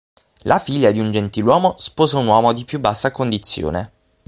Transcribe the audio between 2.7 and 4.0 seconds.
bassa condizione.